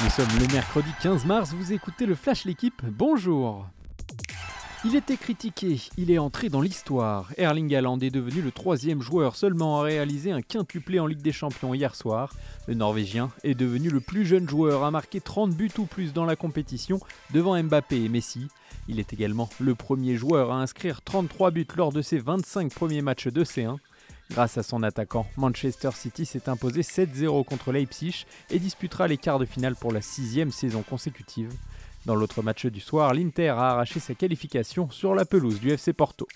Nous 0.00 0.10
sommes 0.10 0.38
le 0.38 0.46
mercredi 0.52 0.90
15 1.02 1.24
mars, 1.24 1.52
vous 1.52 1.72
écoutez 1.72 2.06
le 2.06 2.14
Flash 2.14 2.44
L'équipe, 2.44 2.82
bonjour 2.84 3.66
il 4.84 4.94
était 4.94 5.16
critiqué, 5.16 5.80
il 5.96 6.12
est 6.12 6.18
entré 6.18 6.48
dans 6.50 6.60
l'histoire. 6.60 7.32
Erling 7.36 7.74
Haaland 7.74 7.98
est 7.98 8.12
devenu 8.12 8.40
le 8.40 8.52
troisième 8.52 9.02
joueur 9.02 9.34
seulement 9.34 9.80
à 9.80 9.82
réaliser 9.82 10.30
un 10.30 10.40
quintuplé 10.40 11.00
en 11.00 11.08
Ligue 11.08 11.20
des 11.20 11.32
Champions 11.32 11.74
hier 11.74 11.96
soir. 11.96 12.32
Le 12.68 12.74
Norvégien 12.74 13.32
est 13.42 13.56
devenu 13.56 13.90
le 13.90 13.98
plus 13.98 14.24
jeune 14.24 14.48
joueur 14.48 14.84
à 14.84 14.92
marquer 14.92 15.20
30 15.20 15.50
buts 15.50 15.72
ou 15.78 15.84
plus 15.84 16.12
dans 16.12 16.24
la 16.24 16.36
compétition 16.36 17.00
devant 17.34 17.60
Mbappé 17.60 18.04
et 18.04 18.08
Messi. 18.08 18.46
Il 18.86 19.00
est 19.00 19.12
également 19.12 19.50
le 19.58 19.74
premier 19.74 20.14
joueur 20.14 20.52
à 20.52 20.60
inscrire 20.62 21.02
33 21.02 21.50
buts 21.50 21.66
lors 21.76 21.92
de 21.92 22.00
ses 22.00 22.18
25 22.18 22.72
premiers 22.72 23.02
matchs 23.02 23.26
de 23.26 23.42
C1. 23.42 23.78
Grâce 24.30 24.58
à 24.58 24.62
son 24.62 24.82
attaquant, 24.82 25.26
Manchester 25.36 25.90
City 25.94 26.26
s'est 26.26 26.48
imposé 26.48 26.82
7-0 26.82 27.44
contre 27.44 27.72
Leipzig 27.72 28.26
et 28.50 28.58
disputera 28.58 29.08
les 29.08 29.16
quarts 29.16 29.38
de 29.38 29.46
finale 29.46 29.74
pour 29.74 29.90
la 29.90 30.02
sixième 30.02 30.50
saison 30.50 30.82
consécutive. 30.82 31.50
Dans 32.04 32.14
l'autre 32.14 32.42
match 32.42 32.66
du 32.66 32.80
soir, 32.80 33.14
l'Inter 33.14 33.48
a 33.48 33.70
arraché 33.70 34.00
sa 34.00 34.14
qualification 34.14 34.90
sur 34.90 35.14
la 35.14 35.24
pelouse 35.24 35.60
du 35.60 35.70
FC 35.70 35.92
Porto. 35.92 36.28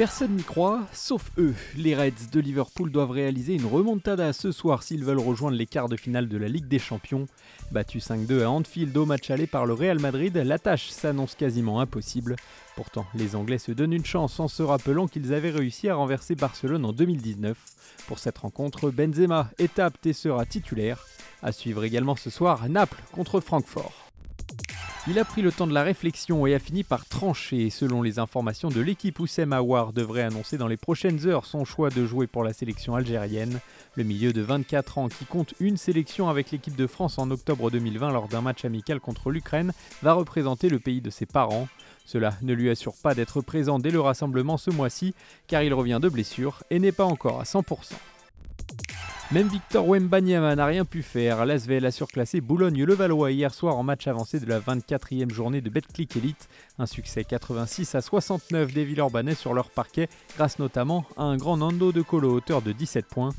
Personne 0.00 0.36
n'y 0.36 0.42
croit, 0.42 0.80
sauf 0.94 1.30
eux. 1.36 1.54
Les 1.76 1.94
Reds 1.94 2.30
de 2.32 2.40
Liverpool 2.40 2.90
doivent 2.90 3.10
réaliser 3.10 3.52
une 3.52 3.66
remontada 3.66 4.32
ce 4.32 4.50
soir 4.50 4.82
s'ils 4.82 5.04
veulent 5.04 5.18
rejoindre 5.18 5.58
les 5.58 5.66
quarts 5.66 5.90
de 5.90 5.96
finale 5.96 6.26
de 6.26 6.38
la 6.38 6.48
Ligue 6.48 6.68
des 6.68 6.78
Champions. 6.78 7.26
Battu 7.70 7.98
5-2 7.98 8.42
à 8.42 8.48
Anfield 8.48 8.96
au 8.96 9.04
match 9.04 9.30
aller 9.30 9.46
par 9.46 9.66
le 9.66 9.74
Real 9.74 9.98
Madrid, 9.98 10.34
la 10.34 10.58
tâche 10.58 10.88
s'annonce 10.88 11.34
quasiment 11.34 11.80
impossible. 11.80 12.36
Pourtant, 12.76 13.04
les 13.14 13.36
Anglais 13.36 13.58
se 13.58 13.72
donnent 13.72 13.92
une 13.92 14.06
chance 14.06 14.40
en 14.40 14.48
se 14.48 14.62
rappelant 14.62 15.06
qu'ils 15.06 15.34
avaient 15.34 15.50
réussi 15.50 15.90
à 15.90 15.96
renverser 15.96 16.34
Barcelone 16.34 16.86
en 16.86 16.94
2019. 16.94 17.58
Pour 18.06 18.20
cette 18.20 18.38
rencontre, 18.38 18.90
Benzema 18.90 19.50
est 19.58 19.78
apte 19.78 20.06
et 20.06 20.14
sera 20.14 20.46
titulaire. 20.46 21.04
À 21.42 21.52
suivre 21.52 21.84
également 21.84 22.16
ce 22.16 22.30
soir, 22.30 22.66
Naples 22.70 23.02
contre 23.12 23.40
Francfort. 23.40 24.09
Il 25.06 25.18
a 25.18 25.24
pris 25.24 25.40
le 25.40 25.50
temps 25.50 25.66
de 25.66 25.72
la 25.72 25.82
réflexion 25.82 26.46
et 26.46 26.54
a 26.54 26.58
fini 26.58 26.84
par 26.84 27.06
trancher. 27.06 27.70
Selon 27.70 28.02
les 28.02 28.18
informations 28.18 28.68
de 28.68 28.82
l'équipe, 28.82 29.18
Oussem 29.18 29.54
Aouar 29.54 29.94
devrait 29.94 30.22
annoncer 30.22 30.58
dans 30.58 30.66
les 30.66 30.76
prochaines 30.76 31.26
heures 31.26 31.46
son 31.46 31.64
choix 31.64 31.88
de 31.88 32.04
jouer 32.04 32.26
pour 32.26 32.44
la 32.44 32.52
sélection 32.52 32.94
algérienne. 32.94 33.60
Le 33.96 34.04
milieu 34.04 34.34
de 34.34 34.42
24 34.42 34.98
ans, 34.98 35.08
qui 35.08 35.24
compte 35.24 35.54
une 35.58 35.78
sélection 35.78 36.28
avec 36.28 36.50
l'équipe 36.50 36.76
de 36.76 36.86
France 36.86 37.18
en 37.18 37.30
octobre 37.30 37.70
2020 37.70 38.12
lors 38.12 38.28
d'un 38.28 38.42
match 38.42 38.66
amical 38.66 39.00
contre 39.00 39.30
l'Ukraine, 39.30 39.72
va 40.02 40.12
représenter 40.12 40.68
le 40.68 40.78
pays 40.78 41.00
de 41.00 41.10
ses 41.10 41.26
parents. 41.26 41.66
Cela 42.04 42.34
ne 42.42 42.52
lui 42.52 42.68
assure 42.68 42.94
pas 43.02 43.14
d'être 43.14 43.40
présent 43.40 43.78
dès 43.78 43.90
le 43.90 44.00
rassemblement 44.00 44.58
ce 44.58 44.70
mois-ci, 44.70 45.14
car 45.46 45.62
il 45.62 45.72
revient 45.72 45.98
de 46.00 46.10
blessure 46.10 46.62
et 46.68 46.78
n'est 46.78 46.92
pas 46.92 47.04
encore 47.04 47.40
à 47.40 47.44
100%. 47.44 47.94
Même 49.32 49.46
Victor 49.46 49.86
Wembanyama 49.86 50.56
n'a 50.56 50.66
rien 50.66 50.84
pu 50.84 51.02
faire. 51.02 51.46
L'Asvel 51.46 51.86
a 51.86 51.92
surclassé 51.92 52.40
Boulogne-Levallois 52.40 53.30
hier 53.30 53.54
soir 53.54 53.76
en 53.76 53.84
match 53.84 54.08
avancé 54.08 54.40
de 54.40 54.46
la 54.46 54.58
24e 54.58 55.30
journée 55.30 55.60
de 55.60 55.70
Betclic 55.70 56.16
Elite. 56.16 56.48
Un 56.80 56.86
succès 56.86 57.22
86 57.22 57.94
à 57.94 58.00
69 58.00 58.72
des 58.72 58.84
Villeurbanais 58.84 59.36
sur 59.36 59.54
leur 59.54 59.70
parquet, 59.70 60.08
grâce 60.36 60.58
notamment 60.58 61.04
à 61.16 61.22
un 61.22 61.36
grand 61.36 61.58
Nando 61.58 61.92
de 61.92 62.02
Colo 62.02 62.32
hauteur 62.32 62.60
de 62.60 62.72
17 62.72 63.06
points. 63.06 63.30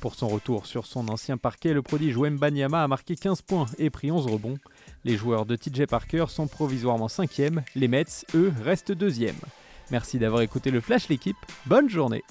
Pour 0.00 0.16
son 0.16 0.28
retour 0.28 0.66
sur 0.66 0.84
son 0.84 1.08
ancien 1.08 1.38
parquet, 1.38 1.72
le 1.72 1.80
prodige 1.80 2.18
Wembanyama 2.18 2.84
a 2.84 2.88
marqué 2.88 3.16
15 3.16 3.40
points 3.40 3.66
et 3.78 3.88
pris 3.88 4.12
11 4.12 4.26
rebonds. 4.26 4.58
Les 5.04 5.16
joueurs 5.16 5.46
de 5.46 5.56
TJ 5.56 5.86
Parker 5.86 6.26
sont 6.28 6.46
provisoirement 6.46 7.06
5e, 7.06 7.62
les 7.74 7.88
Mets, 7.88 8.04
eux, 8.34 8.52
restent 8.62 8.94
2e. 8.94 9.32
Merci 9.90 10.18
d'avoir 10.18 10.42
écouté 10.42 10.70
le 10.70 10.82
Flash 10.82 11.08
l'équipe, 11.08 11.38
bonne 11.64 11.88
journée 11.88 12.22